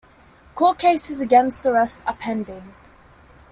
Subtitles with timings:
[0.55, 2.73] Court cases against the rest are pending.